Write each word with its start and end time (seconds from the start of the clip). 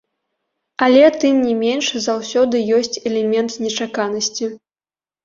Але 0.85 1.01
тым 1.23 1.35
не 1.49 1.53
менш 1.63 1.85
заўсёды 2.05 2.61
ёсць 2.79 3.01
элемент 3.11 3.51
нечаканасці. 3.65 4.45